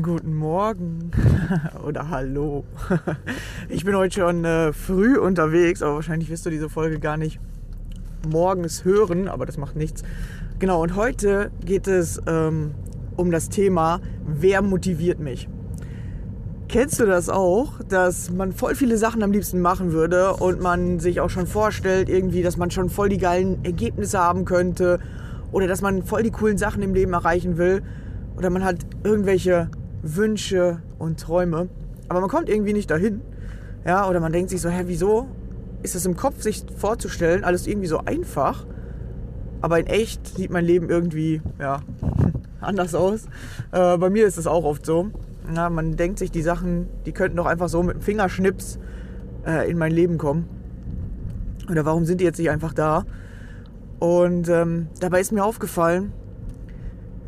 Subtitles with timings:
[0.00, 1.10] Guten Morgen
[1.86, 2.64] oder Hallo.
[3.68, 7.38] Ich bin heute schon äh, früh unterwegs, aber wahrscheinlich wirst du diese Folge gar nicht
[8.26, 10.02] morgens hören, aber das macht nichts.
[10.58, 12.70] Genau, und heute geht es ähm,
[13.16, 15.46] um das Thema, wer motiviert mich?
[16.68, 21.00] Kennst du das auch, dass man voll viele Sachen am liebsten machen würde und man
[21.00, 25.00] sich auch schon vorstellt, irgendwie, dass man schon voll die geilen Ergebnisse haben könnte
[25.50, 27.82] oder dass man voll die coolen Sachen im Leben erreichen will
[28.38, 29.68] oder man hat irgendwelche
[30.02, 31.68] Wünsche und Träume.
[32.08, 33.22] Aber man kommt irgendwie nicht dahin.
[33.84, 35.28] Ja, oder man denkt sich so, hä, wieso
[35.82, 38.66] ist es im Kopf, sich vorzustellen, alles irgendwie so einfach?
[39.60, 41.80] Aber in echt sieht mein Leben irgendwie, ja,
[42.60, 43.26] anders aus.
[43.72, 45.10] Äh, bei mir ist es auch oft so.
[45.54, 48.78] Ja, man denkt sich, die Sachen, die könnten doch einfach so mit dem Fingerschnips
[49.46, 50.48] äh, in mein Leben kommen.
[51.70, 53.04] Oder warum sind die jetzt nicht einfach da?
[53.98, 56.12] Und ähm, dabei ist mir aufgefallen,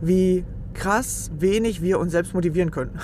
[0.00, 2.98] wie krass wenig wir uns selbst motivieren können.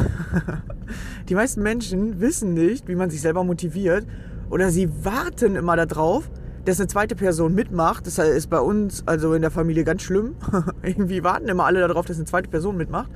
[1.28, 4.06] die meisten Menschen wissen nicht, wie man sich selber motiviert
[4.50, 6.28] oder sie warten immer darauf,
[6.64, 8.06] dass eine zweite Person mitmacht.
[8.06, 10.34] Das ist bei uns, also in der Familie, ganz schlimm.
[10.82, 13.10] Irgendwie warten immer alle darauf, dass eine zweite Person mitmacht.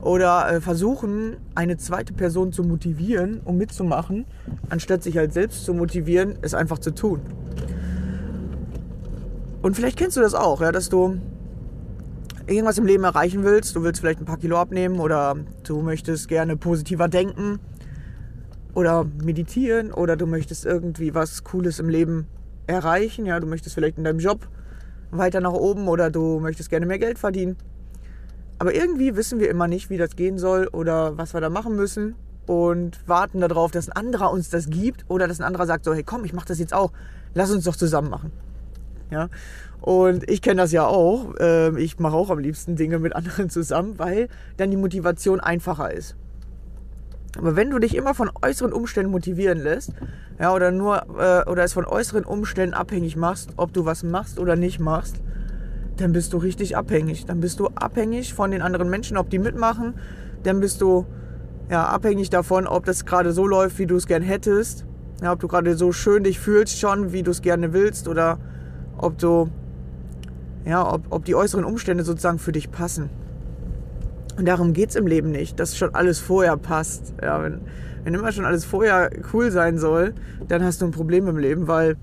[0.00, 4.24] Oder äh, versuchen, eine zweite Person zu motivieren, um mitzumachen,
[4.70, 7.20] anstatt sich halt selbst zu motivieren, es einfach zu tun.
[9.60, 11.18] Und vielleicht kennst du das auch, ja, dass du
[12.48, 16.28] irgendwas im Leben erreichen willst, du willst vielleicht ein paar Kilo abnehmen oder du möchtest
[16.28, 17.60] gerne positiver denken
[18.74, 22.26] oder meditieren oder du möchtest irgendwie was Cooles im Leben
[22.66, 24.48] erreichen, ja, du möchtest vielleicht in deinem Job
[25.10, 27.56] weiter nach oben oder du möchtest gerne mehr Geld verdienen.
[28.58, 31.76] Aber irgendwie wissen wir immer nicht, wie das gehen soll oder was wir da machen
[31.76, 32.16] müssen
[32.46, 35.94] und warten darauf, dass ein anderer uns das gibt oder dass ein anderer sagt so,
[35.94, 36.92] hey komm, ich mach das jetzt auch,
[37.34, 38.32] lass uns doch zusammen machen.
[39.10, 39.28] Ja?
[39.80, 41.34] Und ich kenne das ja auch.
[41.38, 45.92] Ähm, ich mache auch am liebsten Dinge mit anderen zusammen, weil dann die Motivation einfacher
[45.92, 46.16] ist.
[47.36, 49.92] Aber wenn du dich immer von äußeren Umständen motivieren lässt,
[50.40, 54.38] ja, oder nur äh, oder es von äußeren Umständen abhängig machst, ob du was machst
[54.38, 55.20] oder nicht machst,
[55.96, 57.26] dann bist du richtig abhängig.
[57.26, 59.94] Dann bist du abhängig von den anderen Menschen, ob die mitmachen.
[60.42, 61.06] Dann bist du
[61.70, 64.86] ja, abhängig davon, ob das gerade so läuft, wie du es gern hättest.
[65.22, 68.38] Ja, ob du gerade so schön dich fühlst schon, wie du es gerne willst oder
[68.96, 69.50] ob du,
[70.64, 73.10] ja, ob, ob die äußeren Umstände sozusagen für dich passen.
[74.36, 77.14] Und darum geht es im Leben nicht, dass schon alles vorher passt.
[77.20, 77.60] Ja, wenn,
[78.04, 80.14] wenn immer schon alles vorher cool sein soll,
[80.46, 81.96] dann hast du ein Problem im Leben, weil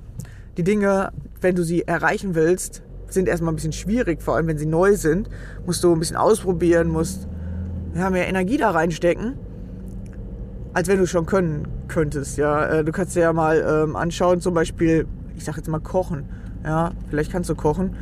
[0.57, 1.11] die Dinge,
[1.41, 4.95] wenn du sie erreichen willst, sind erstmal ein bisschen schwierig, vor allem wenn sie neu
[4.95, 5.29] sind.
[5.65, 7.27] Musst du ein bisschen ausprobieren, musst
[7.95, 9.35] ja, mehr Energie da reinstecken,
[10.73, 12.37] als wenn du schon können könntest.
[12.37, 15.07] Ja, äh, du kannst dir ja mal ähm, anschauen, zum Beispiel,
[15.37, 16.25] ich sag jetzt mal kochen.
[16.63, 17.95] Ja, vielleicht kannst du kochen.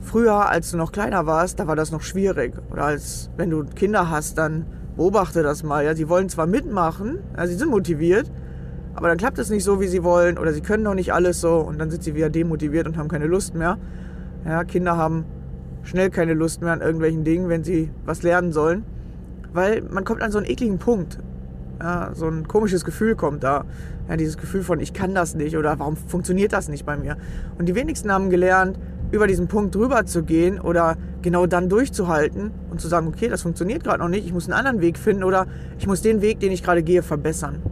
[0.00, 2.54] Früher, als du noch kleiner warst, da war das noch schwierig.
[2.70, 4.66] Oder als wenn du Kinder hast, dann
[4.96, 5.84] beobachte das mal.
[5.84, 8.30] Ja, sie wollen zwar mitmachen, ja, sie sind motiviert,
[8.94, 11.40] aber dann klappt es nicht so, wie sie wollen, oder sie können noch nicht alles
[11.40, 13.78] so, und dann sind sie wieder demotiviert und haben keine Lust mehr.
[14.44, 15.24] Ja, Kinder haben
[15.84, 18.84] schnell keine Lust mehr an irgendwelchen Dingen, wenn sie was lernen sollen,
[19.52, 21.18] weil man kommt an so einen ekligen Punkt.
[21.80, 23.64] Ja, so ein komisches Gefühl kommt da.
[24.08, 27.16] Ja, dieses Gefühl von, ich kann das nicht oder warum funktioniert das nicht bei mir.
[27.56, 28.78] Und die wenigsten haben gelernt,
[29.10, 33.42] über diesen Punkt drüber zu gehen oder genau dann durchzuhalten und zu sagen, okay, das
[33.42, 35.46] funktioniert gerade noch nicht, ich muss einen anderen Weg finden oder
[35.78, 37.62] ich muss den Weg, den ich gerade gehe, verbessern.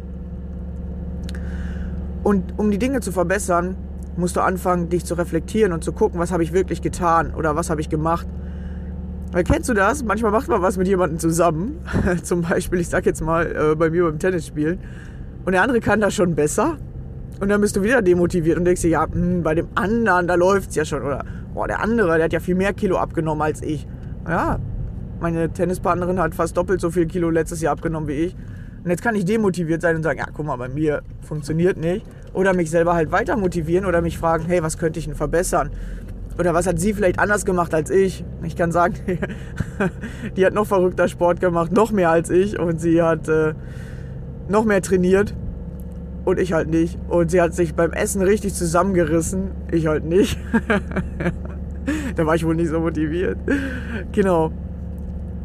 [2.22, 3.76] Und um die Dinge zu verbessern,
[4.16, 7.54] musst du anfangen, dich zu reflektieren und zu gucken, was habe ich wirklich getan oder
[7.54, 8.26] was habe ich gemacht.
[9.32, 10.02] Weil kennst du das?
[10.02, 11.78] Manchmal macht man was mit jemandem zusammen.
[12.22, 14.78] Zum Beispiel, ich sag jetzt mal, äh, bei mir beim Tennis spielen.
[15.44, 16.78] Und der andere kann das schon besser.
[17.40, 20.26] Und dann bist du wieder demotiviert und denkst dir, ja, mh, hm, bei dem anderen,
[20.26, 21.02] da läuft es ja schon.
[21.02, 23.86] Oder, boah, der andere, der hat ja viel mehr Kilo abgenommen als ich.
[24.26, 24.58] Ja,
[25.20, 28.36] meine Tennispartnerin hat fast doppelt so viel Kilo letztes Jahr abgenommen wie ich.
[28.84, 32.06] Und jetzt kann ich demotiviert sein und sagen, ja, guck mal, bei mir funktioniert nicht.
[32.32, 35.70] Oder mich selber halt weiter motivieren oder mich fragen, hey, was könnte ich denn verbessern?
[36.38, 38.24] Oder was hat sie vielleicht anders gemacht als ich?
[38.42, 38.94] Ich kann sagen,
[40.36, 42.58] die hat noch verrückter Sport gemacht, noch mehr als ich.
[42.58, 43.54] Und sie hat äh,
[44.48, 45.34] noch mehr trainiert.
[46.26, 46.98] Und ich halt nicht.
[47.08, 49.52] Und sie hat sich beim Essen richtig zusammengerissen.
[49.70, 50.36] Ich halt nicht.
[52.16, 53.38] da war ich wohl nicht so motiviert.
[54.10, 54.52] Genau.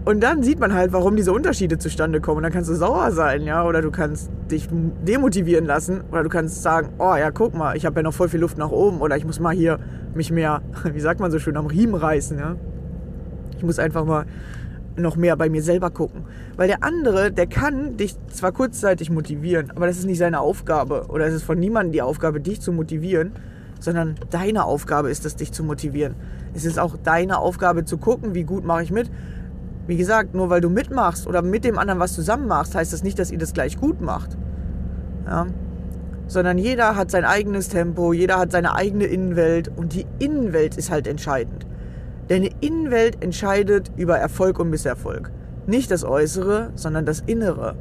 [0.04, 2.38] Und dann sieht man halt, warum diese Unterschiede zustande kommen.
[2.38, 6.30] Und dann kannst du sauer sein, ja, oder du kannst dich demotivieren lassen, oder du
[6.30, 9.00] kannst sagen, oh ja, guck mal, ich habe ja noch voll viel Luft nach oben,
[9.02, 9.78] oder ich muss mal hier
[10.16, 12.56] mich mehr, wie sagt man so schön, am Riemen reißen, ja.
[13.56, 14.26] Ich muss einfach mal
[14.96, 16.26] noch mehr bei mir selber gucken.
[16.58, 21.06] Weil der andere, der kann dich zwar kurzzeitig motivieren, aber das ist nicht seine Aufgabe.
[21.10, 23.32] Oder es ist von niemandem die Aufgabe, dich zu motivieren,
[23.80, 26.16] sondern deine Aufgabe ist es, dich zu motivieren.
[26.54, 29.10] Es ist auch deine Aufgabe zu gucken, wie gut mache ich mit,
[29.88, 33.04] wie gesagt, nur weil du mitmachst oder mit dem anderen was zusammen machst, heißt das
[33.04, 34.38] nicht, dass ihr das gleich gut macht.
[35.26, 35.48] Ja?
[36.28, 40.92] Sondern jeder hat sein eigenes Tempo, jeder hat seine eigene Innenwelt und die Innenwelt ist
[40.92, 41.66] halt entscheidend.
[42.32, 45.32] Deine Innenwelt entscheidet über Erfolg und Misserfolg.
[45.68, 47.76] Nicht das Äußere, sondern das Innere.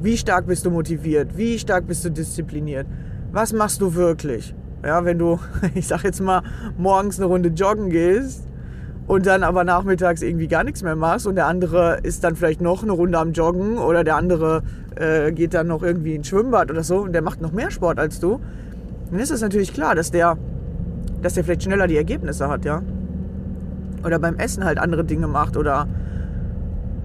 [0.00, 1.36] Wie stark bist du motiviert?
[1.36, 2.86] Wie stark bist du diszipliniert?
[3.32, 4.54] Was machst du wirklich?
[4.82, 5.38] Ja, wenn du,
[5.74, 6.42] ich sag jetzt mal,
[6.78, 8.48] morgens eine Runde joggen gehst,
[9.08, 12.62] und dann aber nachmittags irgendwie gar nichts mehr machst und der andere ist dann vielleicht
[12.62, 14.62] noch eine Runde am Joggen oder der andere
[14.94, 17.98] äh, geht dann noch irgendwie ins Schwimmbad oder so und der macht noch mehr Sport
[17.98, 18.40] als du,
[19.10, 20.38] dann ist es natürlich klar, dass der,
[21.20, 22.80] dass der vielleicht schneller die Ergebnisse hat, ja.
[24.04, 25.88] Oder beim Essen halt andere Dinge macht oder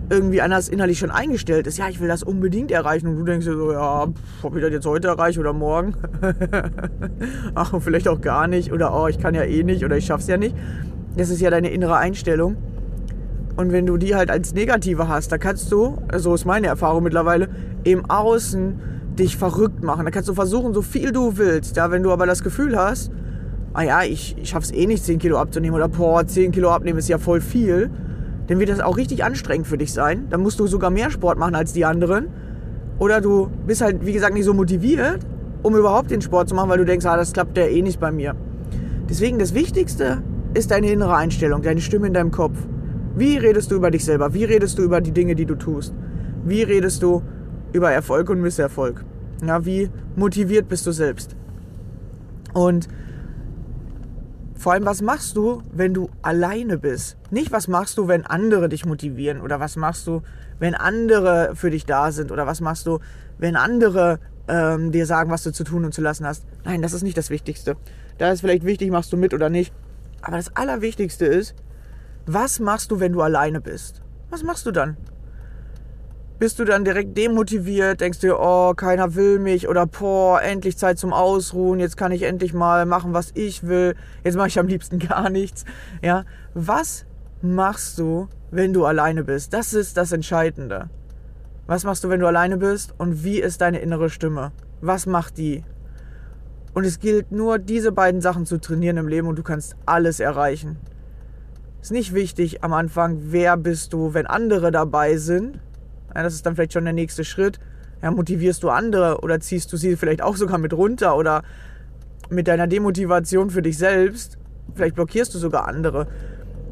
[0.10, 3.46] irgendwie anders innerlich schon eingestellt ist, ja, ich will das unbedingt erreichen und du denkst
[3.46, 4.08] dir so, ja,
[4.42, 5.96] ob ich das jetzt heute erreiche oder morgen.
[7.56, 10.28] Ach, vielleicht auch gar nicht oder oh, ich kann ja eh nicht oder ich schaff's
[10.28, 10.56] ja nicht.
[11.18, 12.56] Das ist ja deine innere Einstellung.
[13.58, 17.04] Und wenn du die halt als negative hast, da kannst du, so ist meine Erfahrung
[17.04, 17.50] mittlerweile,
[17.84, 18.80] im Außen
[19.18, 20.06] dich verrückt machen.
[20.06, 21.76] Da kannst du versuchen, so viel du willst.
[21.76, 23.12] Ja, wenn du aber das Gefühl hast,
[23.78, 26.98] ah ja, ich, ich schaff's eh nicht, 10 Kilo abzunehmen oder boah, 10 Kilo abnehmen
[26.98, 27.92] ist ja voll viel,
[28.48, 30.26] dann wird das auch richtig anstrengend für dich sein.
[30.32, 32.30] Dann musst du sogar mehr Sport machen als die anderen.
[32.98, 35.20] Oder du bist halt, wie gesagt, nicht so motiviert,
[35.62, 38.00] um überhaupt den Sport zu machen, weil du denkst, ah, das klappt ja eh nicht
[38.00, 38.36] bei mir.
[39.08, 40.24] Deswegen das Wichtigste
[40.56, 42.58] ist deine innere Einstellung, deine Stimme in deinem Kopf.
[43.16, 44.34] Wie redest du über dich selber?
[44.34, 45.94] Wie redest du über die Dinge, die du tust?
[46.44, 47.22] Wie redest du
[47.74, 49.06] über Erfolg und Misserfolg?
[49.46, 51.36] Ja, wie motiviert bist du selbst?
[52.56, 52.88] Und
[54.58, 57.18] vor allem, was machst du, wenn du alleine bist?
[57.30, 60.22] Nicht, was machst du, wenn andere dich motivieren oder was machst du,
[60.60, 63.00] wenn andere für dich da sind oder was machst du,
[63.38, 66.46] wenn andere ähm, dir sagen, was du zu tun und zu lassen hast.
[66.64, 67.76] Nein, das ist nicht das Wichtigste.
[68.18, 69.74] Da ist vielleicht wichtig, machst du mit oder nicht.
[70.22, 71.54] Aber das Allerwichtigste ist,
[72.26, 74.02] was machst du, wenn du alleine bist?
[74.30, 74.98] Was machst du dann?
[76.40, 81.00] Bist du dann direkt demotiviert, denkst dir, oh, keiner will mich oder boah, endlich Zeit
[81.00, 84.68] zum Ausruhen, jetzt kann ich endlich mal machen, was ich will, jetzt mache ich am
[84.68, 85.66] liebsten gar nichts.
[86.04, 87.08] Ja, was
[87.42, 89.52] machst du, wenn du alleine bist?
[89.54, 90.90] Das ist das Entscheidende.
[91.66, 92.94] Was machst du, wenn du alleine bist?
[93.00, 94.52] Und wie ist deine innere Stimme?
[94.80, 95.64] Was macht die?
[96.76, 100.20] Und es gilt nur, diese beiden Sachen zu trainieren im Leben und du kannst alles
[100.20, 100.78] erreichen.
[101.82, 105.60] Ist nicht wichtig am Anfang, wer bist du, wenn andere dabei sind.
[106.18, 107.60] Ja, das ist dann vielleicht schon der nächste Schritt.
[108.02, 111.44] Ja, motivierst du andere oder ziehst du sie vielleicht auch sogar mit runter oder
[112.32, 114.40] mit deiner Demotivation für dich selbst.
[114.74, 116.08] Vielleicht blockierst du sogar andere.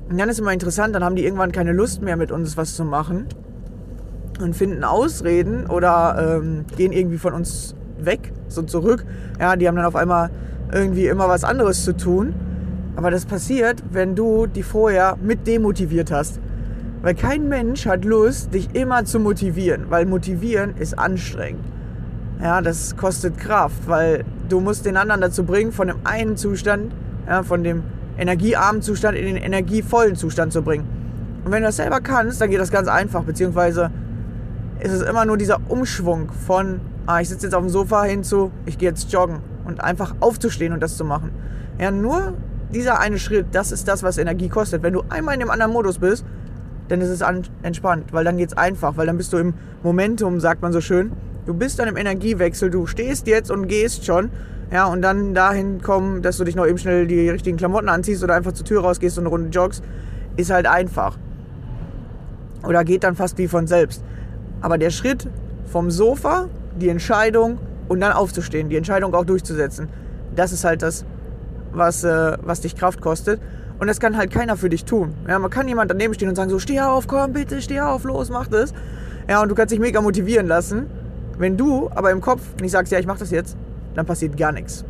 [0.10, 2.76] Und dann ist immer interessant, dann haben die irgendwann keine Lust mehr mit uns was
[2.76, 3.28] zu machen
[4.42, 9.06] und finden Ausreden oder ähm, gehen irgendwie von uns weg, so zurück.
[9.40, 10.32] Ja, die haben dann auf einmal
[10.74, 12.34] irgendwie immer was anderes zu tun.
[12.96, 16.40] Aber das passiert, wenn du die vorher mit demotiviert hast.
[17.06, 21.64] Weil kein Mensch hat Lust, dich immer zu motivieren, weil motivieren ist anstrengend.
[22.42, 26.92] Ja, das kostet Kraft, weil du musst den anderen dazu bringen, von dem einen Zustand,
[27.28, 27.84] ja, von dem
[28.18, 30.88] energiearmen Zustand in den energievollen Zustand zu bringen.
[31.46, 33.92] Und wenn du das selber kannst, dann geht das ganz einfach, beziehungsweise
[34.80, 38.24] ist es immer nur dieser Umschwung von, ah, ich sitze jetzt auf dem Sofa hin
[38.24, 41.30] zu, ich gehe jetzt joggen und einfach aufzustehen und das zu machen.
[41.78, 42.34] Ja, nur
[42.74, 44.82] dieser eine Schritt, das ist das, was Energie kostet.
[44.82, 46.26] Wenn du einmal in dem anderen Modus bist,
[46.88, 47.22] dann ist es
[47.64, 50.82] entspannt, weil dann geht es einfach, weil dann bist du im Momentum, sagt man so
[50.82, 51.12] schön.
[51.46, 54.30] Du bist dann im Energiewechsel, du stehst jetzt und gehst schon.
[54.72, 58.24] Ja, und dann dahin kommen, dass du dich noch eben schnell die richtigen Klamotten anziehst
[58.24, 59.84] oder einfach zur Tür rausgehst und eine Runde joggst,
[60.38, 61.18] ist halt einfach.
[62.64, 64.04] Oder geht dann fast wie von selbst.
[64.62, 65.28] Aber der Schritt
[65.68, 66.50] vom Sofa,
[66.80, 69.88] die Entscheidung und dann aufzustehen, die Entscheidung auch durchzusetzen,
[70.36, 71.06] das ist halt das,
[71.72, 73.40] was, äh, was dich Kraft kostet.
[73.80, 75.14] Und das kann halt keiner für dich tun.
[75.28, 78.04] Ja, man kann jemand daneben stehen und sagen so, steh auf, komm bitte, steh auf,
[78.04, 78.74] los, mach das.
[79.30, 80.88] Ja, und du kannst dich mega motivieren lassen.
[81.38, 83.58] Wenn du aber im Kopf nicht sagst, ja, ich mach das jetzt,
[83.96, 84.86] dann passiert gar nichts.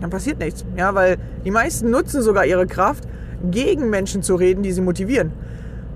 [0.00, 0.64] Dann passiert nichts.
[0.76, 3.08] Ja, weil die meisten nutzen sogar ihre Kraft,
[3.50, 5.32] gegen Menschen zu reden, die sie motivieren.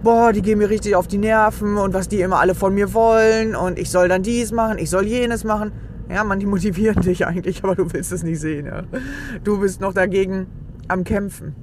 [0.02, 2.92] Boah, die gehen mir richtig auf die Nerven und was die immer alle von mir
[2.92, 5.72] wollen und ich soll dann dies machen, ich soll jenes machen.
[6.10, 8.66] Ja, man, die motivieren dich eigentlich, aber du willst es nicht sehen.
[8.66, 8.82] Ja.
[9.44, 10.46] Du bist noch dagegen
[10.88, 11.54] am Kämpfen.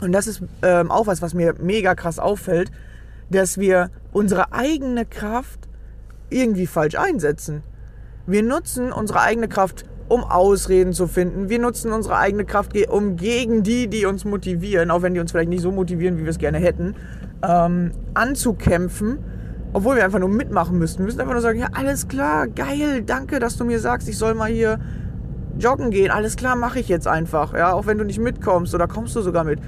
[0.00, 2.70] Und das ist ähm, auch was, was mir mega krass auffällt,
[3.30, 5.68] dass wir unsere eigene Kraft
[6.30, 7.62] irgendwie falsch einsetzen.
[8.26, 11.48] Wir nutzen unsere eigene Kraft, um Ausreden zu finden.
[11.48, 15.30] Wir nutzen unsere eigene Kraft, um gegen die, die uns motivieren, auch wenn die uns
[15.30, 16.96] vielleicht nicht so motivieren, wie wir es gerne hätten,
[17.46, 19.18] ähm, anzukämpfen,
[19.72, 21.00] obwohl wir einfach nur mitmachen müssten.
[21.00, 24.18] Wir müssen einfach nur sagen, ja, alles klar, geil, danke, dass du mir sagst, ich
[24.18, 24.80] soll mal hier
[25.58, 26.10] joggen gehen.
[26.10, 27.54] Alles klar, mache ich jetzt einfach.
[27.54, 29.60] Ja, auch wenn du nicht mitkommst oder kommst du sogar mit.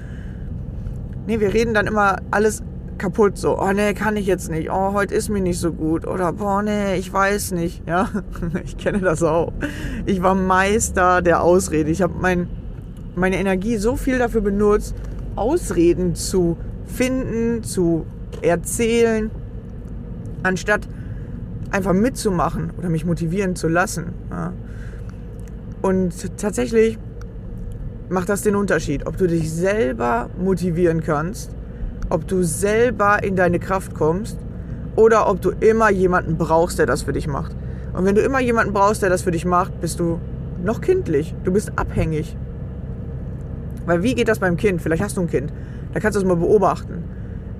[1.25, 2.63] Nee, wir reden dann immer alles
[2.97, 3.59] kaputt so.
[3.59, 4.69] Oh nee, kann ich jetzt nicht.
[4.71, 6.05] Oh, heute ist mir nicht so gut.
[6.05, 7.83] Oder boah, nee, ich weiß nicht.
[7.87, 8.09] Ja,
[8.63, 9.53] ich kenne das auch.
[10.05, 11.89] Ich war Meister der Ausrede.
[11.91, 12.47] Ich habe mein,
[13.15, 14.95] meine Energie so viel dafür benutzt,
[15.35, 18.05] Ausreden zu finden, zu
[18.41, 19.31] erzählen,
[20.43, 20.87] anstatt
[21.71, 24.13] einfach mitzumachen oder mich motivieren zu lassen.
[24.29, 24.53] Ja.
[25.81, 26.97] Und tatsächlich
[28.09, 31.51] macht das den Unterschied, ob du dich selber motivieren kannst,
[32.09, 34.37] ob du selber in deine Kraft kommst
[34.95, 37.55] oder ob du immer jemanden brauchst, der das für dich macht.
[37.93, 40.19] Und wenn du immer jemanden brauchst, der das für dich macht, bist du
[40.63, 41.35] noch kindlich.
[41.43, 42.35] Du bist abhängig.
[43.85, 44.81] Weil wie geht das beim Kind?
[44.81, 45.51] Vielleicht hast du ein Kind.
[45.93, 47.03] Da kannst du es mal beobachten.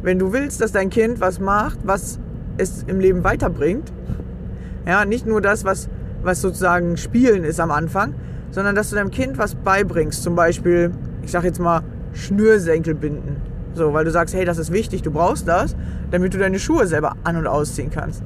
[0.02, 2.20] Wenn du willst, dass dein Kind was macht, was
[2.58, 3.92] es im Leben weiterbringt,
[4.86, 5.90] ja, nicht nur das, was,
[6.24, 8.16] was sozusagen Spielen ist am Anfang,
[8.54, 10.24] sondern dass du deinem Kind was beibringst.
[10.24, 10.92] Zum Beispiel,
[11.24, 11.82] ich sag jetzt mal,
[12.14, 13.38] Schnürsenkel binden.
[13.74, 15.76] So, weil du sagst, hey, das ist wichtig, du brauchst das,
[16.12, 18.22] damit du deine Schuhe selber an- und ausziehen kannst.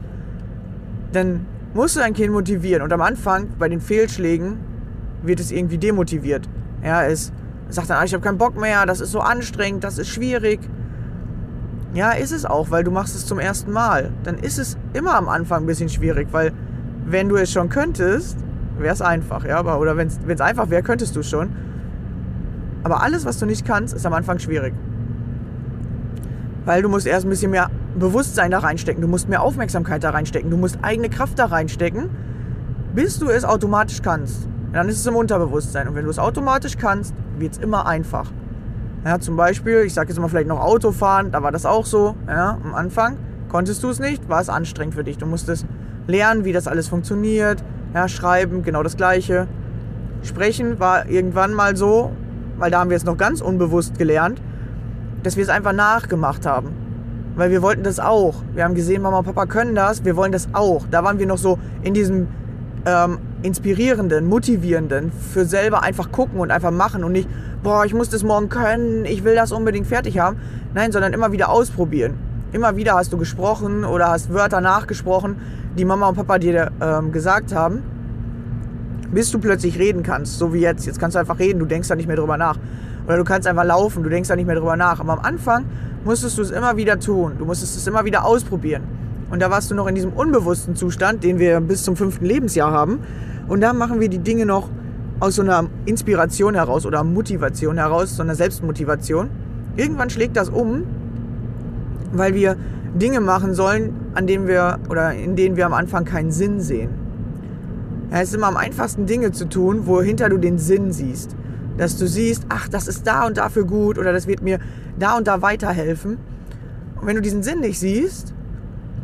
[1.13, 2.81] Dann musst du dein Kind motivieren.
[2.81, 4.57] Und am Anfang, bei den Fehlschlägen,
[5.23, 6.49] wird es irgendwie demotiviert.
[6.83, 7.31] Ja, es
[7.69, 10.59] sagt dann, ah, ich habe keinen Bock mehr, das ist so anstrengend, das ist schwierig.
[11.93, 14.11] Ja, ist es auch, weil du machst es zum ersten Mal.
[14.23, 16.51] Dann ist es immer am Anfang ein bisschen schwierig, weil
[17.05, 18.37] wenn du es schon könntest,
[18.79, 21.49] wäre es einfach, ja, aber oder wenn es einfach wäre, könntest du schon.
[22.83, 24.73] Aber alles, was du nicht kannst, ist am Anfang schwierig.
[26.65, 30.11] Weil du musst erst ein bisschen mehr Bewusstsein da reinstecken, du musst mehr Aufmerksamkeit da
[30.11, 32.09] reinstecken, du musst eigene Kraft da reinstecken,
[32.93, 34.47] bis du es automatisch kannst.
[34.73, 35.87] Dann ist es im Unterbewusstsein.
[35.87, 38.31] Und wenn du es automatisch kannst, wird es immer einfach.
[39.05, 42.15] Ja, zum Beispiel, ich sage jetzt mal vielleicht noch Autofahren, da war das auch so.
[42.27, 43.17] Ja, am Anfang
[43.49, 45.17] konntest du es nicht, war es anstrengend für dich.
[45.17, 45.65] Du musstest
[46.07, 47.63] lernen, wie das alles funktioniert.
[47.93, 49.47] Ja, schreiben, genau das Gleiche.
[50.23, 52.11] Sprechen war irgendwann mal so,
[52.57, 54.41] weil da haben wir es noch ganz unbewusst gelernt,
[55.23, 56.69] dass wir es einfach nachgemacht haben.
[57.35, 58.35] Weil wir wollten das auch.
[58.53, 60.85] Wir haben gesehen, Mama und Papa können das, wir wollen das auch.
[60.89, 62.27] Da waren wir noch so in diesem
[62.85, 67.29] ähm, inspirierenden, motivierenden, für selber einfach gucken und einfach machen und nicht,
[67.61, 70.37] boah, ich muss das morgen können, ich will das unbedingt fertig haben.
[70.73, 72.15] Nein, sondern immer wieder ausprobieren.
[72.51, 75.37] Immer wieder hast du gesprochen oder hast Wörter nachgesprochen,
[75.77, 77.83] die Mama und Papa dir ähm, gesagt haben,
[79.11, 80.85] bis du plötzlich reden kannst, so wie jetzt.
[80.85, 82.57] Jetzt kannst du einfach reden, du denkst da nicht mehr drüber nach.
[83.05, 84.99] Oder du kannst einfach laufen, du denkst da nicht mehr drüber nach.
[84.99, 85.65] Aber am Anfang
[86.03, 88.83] musstest du es immer wieder tun, du musstest es immer wieder ausprobieren.
[89.29, 92.71] Und da warst du noch in diesem unbewussten Zustand, den wir bis zum fünften Lebensjahr
[92.71, 92.99] haben.
[93.47, 94.69] Und da machen wir die Dinge noch
[95.19, 99.29] aus so einer Inspiration heraus oder Motivation heraus, so einer Selbstmotivation.
[99.75, 100.83] Irgendwann schlägt das um,
[102.11, 102.55] weil wir
[102.95, 106.89] Dinge machen sollen, an denen wir oder in denen wir am Anfang keinen Sinn sehen.
[108.11, 111.35] Ja, es ist immer am einfachsten Dinge zu tun, wohinter du den Sinn siehst.
[111.77, 114.59] Dass du siehst, ach, das ist da und dafür gut oder das wird mir
[114.97, 116.17] da und da weiterhelfen.
[116.99, 118.33] Und wenn du diesen Sinn nicht siehst,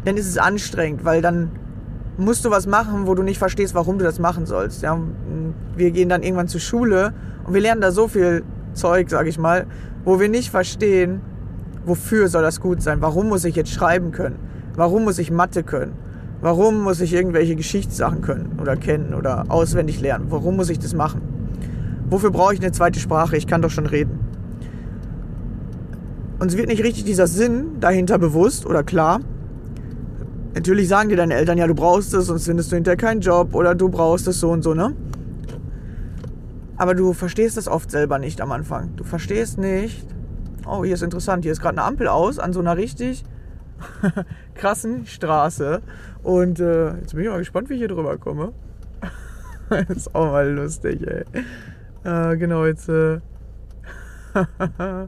[0.06, 1.52] dann ist es anstrengend, weil dann
[2.18, 4.82] musst du was machen, wo du nicht verstehst, warum du das machen sollst.
[4.82, 5.00] Ja,
[5.76, 7.14] wir gehen dann irgendwann zur Schule
[7.46, 8.44] und wir lernen da so viel
[8.74, 9.66] Zeug, sag ich mal,
[10.04, 11.22] wo wir nicht verstehen,
[11.86, 13.02] wofür soll das gut sein?
[13.02, 14.38] Warum muss ich jetzt schreiben können?
[14.76, 15.94] Warum muss ich Mathe können?
[16.42, 20.26] Warum muss ich irgendwelche Geschichtssachen können oder kennen oder auswendig lernen?
[20.30, 21.22] Warum muss ich das machen?
[22.10, 23.38] Wofür brauche ich eine zweite Sprache?
[23.38, 24.20] Ich kann doch schon reden.
[26.40, 29.22] Uns wird nicht richtig dieser Sinn dahinter bewusst oder klar.
[30.54, 33.56] Natürlich sagen dir deine Eltern, ja, du brauchst es, sonst findest du hinterher keinen Job
[33.56, 34.94] oder du brauchst es so und so, ne?
[36.76, 38.96] Aber du verstehst das oft selber nicht am Anfang.
[38.98, 40.06] Du verstehst nicht,
[40.66, 43.24] oh, hier ist interessant, hier ist gerade eine Ampel aus an so einer richtig
[44.56, 45.82] krassen Straße.
[46.24, 48.54] Und äh, jetzt bin ich mal gespannt, wie ich hier drüber komme.
[49.90, 51.24] ist auch mal lustig, ey.
[52.04, 53.20] Äh, genau, jetzt äh,
[54.34, 55.08] habe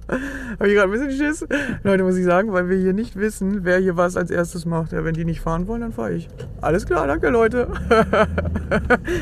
[0.61, 1.45] ich gerade ein bisschen Schiss.
[1.83, 4.91] Leute, muss ich sagen, weil wir hier nicht wissen, wer hier was als erstes macht.
[4.91, 6.27] Ja, wenn die nicht fahren wollen, dann fahre ich.
[6.61, 7.67] Alles klar, danke, Leute.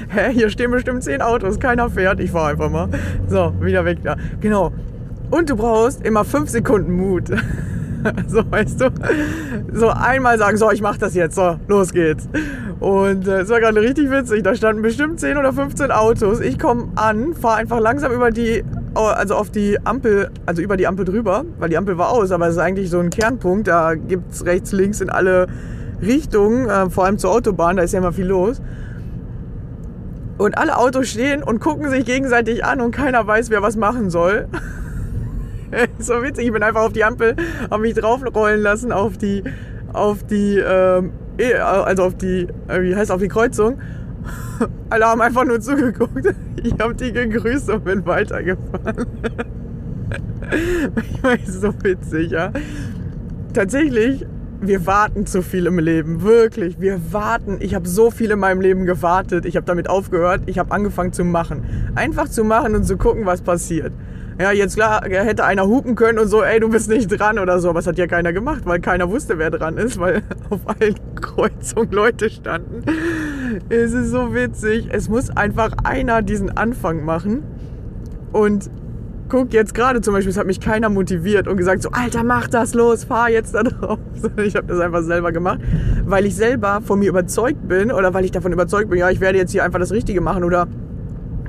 [0.09, 2.19] Hä, hier stehen bestimmt zehn Autos, keiner fährt.
[2.19, 2.89] Ich fahre einfach mal.
[3.27, 4.17] So, wieder weg da.
[4.41, 4.73] Genau.
[5.33, 7.29] Und du brauchst immer fünf Sekunden Mut.
[8.27, 8.91] so, weißt du,
[9.73, 12.29] so einmal sagen, so, ich mach das jetzt, so, los geht's.
[12.79, 16.39] Und äh, es war gerade richtig witzig, da standen bestimmt 10 oder 15 Autos.
[16.39, 20.85] Ich komme an, fahre einfach langsam über die, also auf die Ampel, also über die
[20.85, 23.95] Ampel drüber, weil die Ampel war aus, aber es ist eigentlich so ein Kernpunkt, da
[23.95, 25.47] gibt's rechts, links in alle
[25.99, 28.61] Richtungen, äh, vor allem zur Autobahn, da ist ja immer viel los.
[30.37, 34.11] Und alle Autos stehen und gucken sich gegenseitig an und keiner weiß, wer was machen
[34.11, 34.47] soll.
[35.99, 36.47] so witzig.
[36.47, 37.35] Ich bin einfach auf die Ampel,
[37.69, 39.43] habe mich draufrollen lassen auf die,
[39.91, 43.79] auf die, ähm, e, also auf die, äh, wie heißt auf die Kreuzung.
[44.89, 46.33] Alle haben einfach nur zugeguckt.
[46.65, 49.05] Ich habe die gegrüßt und bin weitergefahren.
[50.95, 52.53] ich war so witzig, ja.
[53.53, 54.25] Tatsächlich,
[54.61, 56.79] wir warten zu viel im Leben, wirklich.
[56.79, 57.57] Wir warten.
[57.59, 59.45] Ich habe so viel in meinem Leben gewartet.
[59.45, 60.43] Ich habe damit aufgehört.
[60.45, 61.65] Ich habe angefangen zu machen.
[61.95, 63.91] Einfach zu machen und zu gucken, was passiert.
[64.39, 67.59] Ja, jetzt klar, hätte einer hupen können und so, ey, du bist nicht dran oder
[67.59, 67.69] so.
[67.69, 70.95] Aber das hat ja keiner gemacht, weil keiner wusste, wer dran ist, weil auf allen
[71.15, 72.83] Kreuzungen Leute standen.
[73.69, 74.89] Es ist so witzig.
[74.91, 77.43] Es muss einfach einer diesen Anfang machen.
[78.31, 78.69] Und
[79.29, 82.47] guck jetzt gerade zum Beispiel, es hat mich keiner motiviert und gesagt so, Alter, mach
[82.47, 83.99] das los, fahr jetzt da drauf.
[84.37, 85.59] Ich habe das einfach selber gemacht,
[86.05, 89.19] weil ich selber von mir überzeugt bin oder weil ich davon überzeugt bin, ja, ich
[89.19, 90.67] werde jetzt hier einfach das Richtige machen oder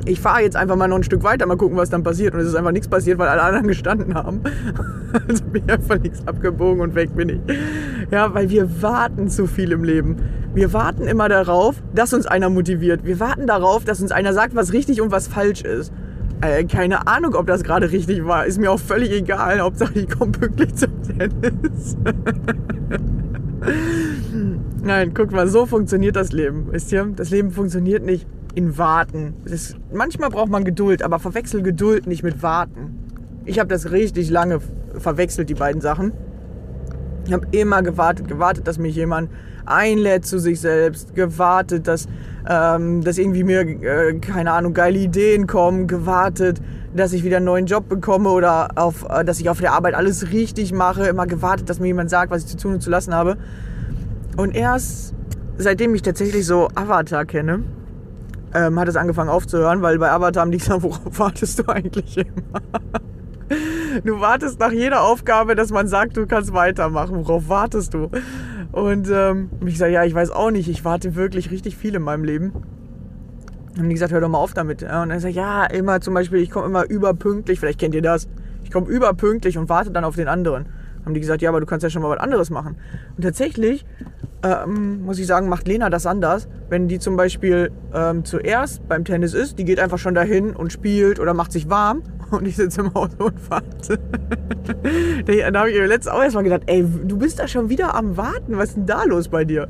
[0.07, 2.35] ich fahre jetzt einfach mal noch ein Stück weiter, mal gucken, was dann passiert.
[2.35, 4.41] Und es ist einfach nichts passiert, weil alle anderen gestanden haben.
[5.29, 7.39] Also bin ich einfach nichts abgebogen und weg bin ich.
[8.11, 10.17] Ja, weil wir warten zu viel im Leben.
[10.55, 13.05] Wir warten immer darauf, dass uns einer motiviert.
[13.05, 15.93] Wir warten darauf, dass uns einer sagt, was richtig und was falsch ist.
[16.41, 18.45] Äh, keine Ahnung, ob das gerade richtig war.
[18.45, 19.61] Ist mir auch völlig egal.
[19.61, 21.97] Hauptsache, ich komme pünktlich zum Tennis.
[24.83, 26.67] Nein, guck mal, so funktioniert das Leben.
[26.73, 27.07] Wisst ihr?
[27.15, 29.35] Das Leben funktioniert nicht in Warten.
[29.45, 32.99] Ist, manchmal braucht man Geduld, aber verwechsel Geduld nicht mit Warten.
[33.45, 34.61] Ich habe das richtig lange
[34.97, 36.13] verwechselt, die beiden Sachen.
[37.27, 39.31] Ich habe immer gewartet, gewartet, dass mich jemand
[39.67, 42.07] einlädt zu sich selbst, gewartet, dass,
[42.49, 46.61] ähm, dass irgendwie mir, äh, keine Ahnung, geile Ideen kommen, gewartet,
[46.95, 49.95] dass ich wieder einen neuen Job bekomme oder auf, äh, dass ich auf der Arbeit
[49.95, 52.91] alles richtig mache, immer gewartet, dass mir jemand sagt, was ich zu tun und zu
[52.91, 53.39] lassen habe.
[54.37, 55.15] Und erst
[55.57, 57.65] seitdem ich tatsächlich so Avatar kenne,
[58.55, 62.19] ähm, hat es angefangen aufzuhören, weil bei Avatar haben die gesagt, worauf wartest du eigentlich
[62.19, 62.61] immer?
[64.05, 67.17] du wartest nach jeder Aufgabe, dass man sagt, du kannst weitermachen.
[67.17, 68.11] Worauf wartest du?
[68.73, 70.69] Und ähm, ich sage, ja, ich weiß auch nicht.
[70.69, 72.53] Ich warte wirklich richtig viel in meinem Leben.
[73.77, 74.83] Haben die gesagt, hör doch mal auf damit.
[74.83, 77.61] Und dann sage ich, ja, immer zum Beispiel, ich komme immer überpünktlich.
[77.61, 78.29] Vielleicht kennt ihr das.
[78.63, 80.67] Ich komme überpünktlich und warte dann auf den anderen.
[81.05, 82.77] Haben die gesagt, ja, aber du kannst ja schon mal was anderes machen.
[83.17, 83.85] Und tatsächlich
[84.45, 86.49] ähm, muss ich sagen, macht Lena das anders.
[86.69, 90.73] Wenn die zum Beispiel ähm, zuerst beim Tennis ist, die geht einfach schon dahin und
[90.73, 93.99] spielt oder macht sich warm und ich sitze im Auto und warte.
[95.53, 98.17] da habe ich mir letztens auch erstmal gedacht, ey, du bist da schon wieder am
[98.17, 99.67] Warten, was ist denn da los bei dir?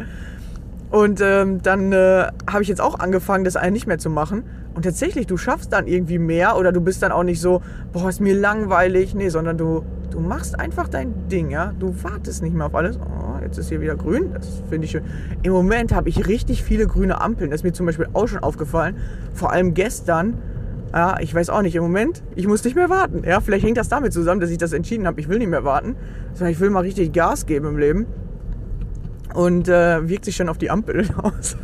[0.90, 4.44] Und ähm, dann äh, habe ich jetzt auch angefangen, das eine nicht mehr zu machen.
[4.74, 8.08] Und tatsächlich, du schaffst dann irgendwie mehr oder du bist dann auch nicht so, boah,
[8.08, 9.14] ist mir langweilig.
[9.14, 9.84] Nee, sondern du,
[10.14, 11.72] du machst einfach dein Ding, ja.
[11.78, 12.96] Du wartest nicht mehr auf alles.
[12.98, 14.30] Oh, jetzt ist hier wieder grün.
[14.32, 15.02] Das finde ich schön.
[15.42, 17.50] Im Moment habe ich richtig viele grüne Ampeln.
[17.50, 18.96] Das ist mir zum Beispiel auch schon aufgefallen.
[19.34, 20.38] Vor allem gestern.
[20.92, 23.24] Ja, ich weiß auch nicht, im Moment, ich muss nicht mehr warten.
[23.26, 25.64] Ja, vielleicht hängt das damit zusammen, dass ich das entschieden habe, ich will nicht mehr
[25.64, 25.96] warten,
[26.34, 28.06] sondern ich will mal richtig Gas geben im Leben.
[29.34, 31.56] Und äh, wirkt sich schon auf die Ampel aus.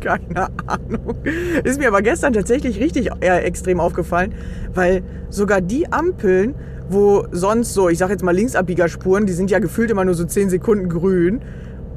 [0.00, 1.14] Keine Ahnung.
[1.62, 4.34] Ist mir aber gestern tatsächlich richtig eher extrem aufgefallen,
[4.74, 6.56] weil sogar die Ampeln,
[6.92, 10.24] wo sonst so, ich sag jetzt mal Linksabbiegerspuren, die sind ja gefühlt immer nur so
[10.24, 11.40] 10 Sekunden grün.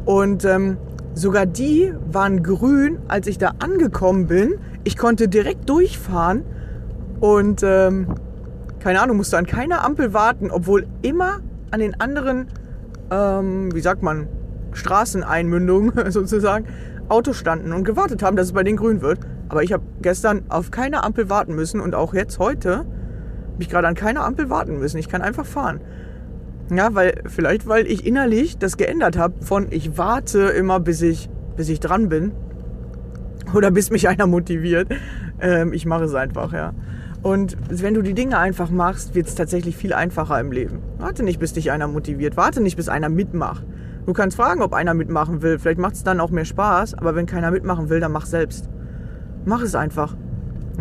[0.05, 0.77] Und ähm,
[1.13, 4.55] sogar die waren grün, als ich da angekommen bin.
[4.83, 6.43] Ich konnte direkt durchfahren
[7.19, 8.07] und ähm,
[8.79, 11.39] keine Ahnung, musste an keiner Ampel warten, obwohl immer
[11.71, 12.47] an den anderen,
[13.09, 14.27] ähm, wie sagt man,
[14.73, 16.67] Straßeneinmündungen sozusagen,
[17.09, 19.19] Autos standen und gewartet haben, dass es bei denen grün wird.
[19.49, 22.85] Aber ich habe gestern auf keine Ampel warten müssen und auch jetzt heute
[23.55, 24.97] habe ich gerade an keine Ampel warten müssen.
[24.97, 25.79] Ich kann einfach fahren.
[26.69, 31.29] Ja, weil vielleicht weil ich innerlich das geändert habe von ich warte immer bis ich
[31.55, 32.33] bis ich dran bin
[33.53, 34.89] oder bis mich einer motiviert.
[35.39, 36.73] Ähm, ich mache es einfach, ja.
[37.21, 40.79] Und wenn du die Dinge einfach machst, wird es tatsächlich viel einfacher im Leben.
[40.97, 42.35] Warte nicht, bis dich einer motiviert.
[42.35, 43.65] Warte nicht, bis einer mitmacht.
[44.05, 45.57] Du kannst fragen, ob einer mitmachen will.
[45.57, 46.93] Vielleicht macht es dann auch mehr Spaß.
[46.95, 48.69] Aber wenn keiner mitmachen will, dann mach selbst.
[49.45, 50.15] Mach es einfach.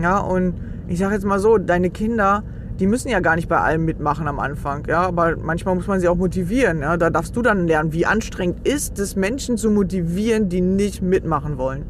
[0.00, 0.54] Ja, und
[0.87, 2.42] ich sage jetzt mal so, deine Kinder,
[2.80, 4.84] die müssen ja gar nicht bei allem mitmachen am Anfang.
[4.88, 6.80] Ja, aber manchmal muss man sie auch motivieren.
[6.80, 11.00] Ja, da darfst du dann lernen, wie anstrengend ist es, Menschen zu motivieren, die nicht
[11.02, 11.84] mitmachen wollen.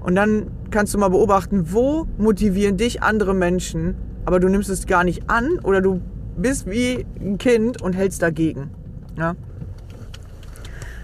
[0.00, 4.86] Und dann kannst du mal beobachten, wo motivieren dich andere Menschen, aber du nimmst es
[4.86, 6.00] gar nicht an oder du
[6.36, 8.70] bist wie ein Kind und hältst dagegen.
[9.16, 9.34] Ja.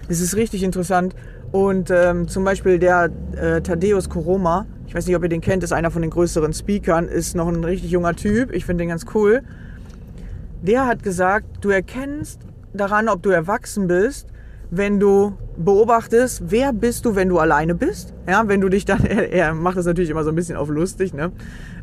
[0.07, 1.15] Das ist richtig interessant.
[1.51, 4.65] Und ähm, zum Beispiel der äh, Thaddeus Koroma,
[4.95, 7.49] ich weiß nicht, ob ihr den kennt, ist einer von den größeren Speakern, ist noch
[7.49, 8.53] ein richtig junger Typ.
[8.53, 9.41] Ich finde den ganz cool.
[10.61, 12.39] Der hat gesagt, du erkennst
[12.71, 14.29] daran, ob du erwachsen bist,
[14.71, 18.13] wenn du beobachtest, wer bist du, wenn du alleine bist.
[18.25, 20.69] Ja, wenn du dich dann, er, er macht das natürlich immer so ein bisschen auf
[20.69, 21.33] lustig, ne?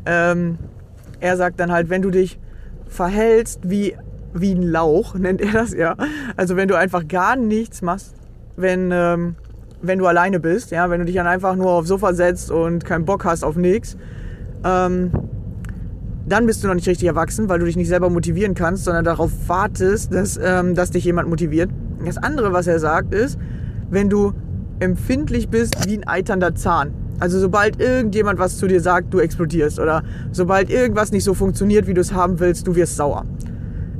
[0.07, 0.57] Ähm,
[1.19, 2.39] er sagt dann halt, wenn du dich
[2.87, 3.95] verhältst wie
[4.33, 5.97] wie ein Lauch, nennt er das ja.
[6.35, 8.15] Also wenn du einfach gar nichts machst,
[8.55, 9.35] wenn, ähm,
[9.83, 12.85] wenn du alleine bist, ja, wenn du dich dann einfach nur aufs Sofa setzt und
[12.85, 13.97] keinen Bock hast auf nichts,
[14.63, 15.11] ähm,
[16.25, 19.03] dann bist du noch nicht richtig erwachsen, weil du dich nicht selber motivieren kannst, sondern
[19.03, 21.69] darauf wartest, dass, ähm, dass dich jemand motiviert.
[22.05, 23.37] Das andere, was er sagt, ist,
[23.89, 24.33] wenn du
[24.79, 26.93] empfindlich bist wie ein eiternder Zahn.
[27.19, 29.79] Also sobald irgendjemand was zu dir sagt, du explodierst.
[29.79, 33.25] Oder sobald irgendwas nicht so funktioniert, wie du es haben willst, du wirst sauer.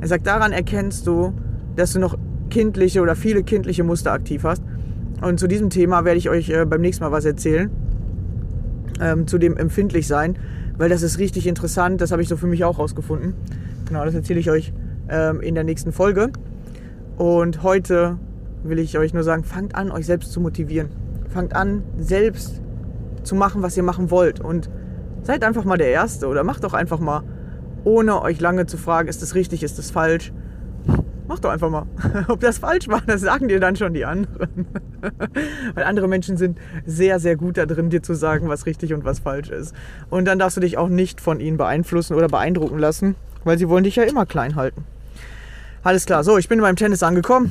[0.00, 1.32] Er sagt, daran erkennst du,
[1.76, 2.18] dass du noch
[2.50, 4.62] kindliche oder viele kindliche Muster aktiv hast.
[5.22, 7.70] Und zu diesem Thema werde ich euch äh, beim nächsten Mal was erzählen.
[9.00, 10.38] Ähm, zu dem empfindlich sein,
[10.78, 12.00] weil das ist richtig interessant.
[12.00, 13.34] Das habe ich so für mich auch rausgefunden.
[13.86, 14.72] Genau, das erzähle ich euch
[15.08, 16.30] ähm, in der nächsten Folge.
[17.16, 18.18] Und heute
[18.62, 20.88] will ich euch nur sagen, fangt an, euch selbst zu motivieren.
[21.28, 22.60] Fangt an, selbst
[23.24, 24.40] zu machen, was ihr machen wollt.
[24.40, 24.70] Und
[25.22, 27.22] seid einfach mal der Erste oder macht doch einfach mal
[27.84, 30.32] ohne euch lange zu fragen, ist das richtig, ist das falsch.
[31.28, 31.86] Mach doch einfach mal.
[32.28, 34.66] Ob das falsch war, das sagen dir dann schon die anderen.
[35.74, 39.04] Weil andere Menschen sind sehr, sehr gut da drin, dir zu sagen, was richtig und
[39.04, 39.74] was falsch ist.
[40.10, 43.14] Und dann darfst du dich auch nicht von ihnen beeinflussen oder beeindrucken lassen,
[43.44, 44.84] weil sie wollen dich ja immer klein halten.
[45.82, 47.50] Alles klar, so, ich bin beim Tennis angekommen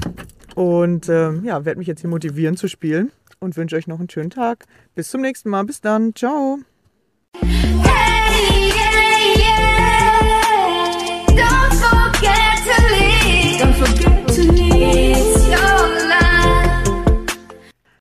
[0.55, 4.09] und ähm, ja, werde mich jetzt hier motivieren zu spielen und wünsche euch noch einen
[4.09, 4.65] schönen Tag.
[4.95, 5.63] Bis zum nächsten Mal.
[5.65, 6.15] Bis dann.
[6.15, 6.59] Ciao.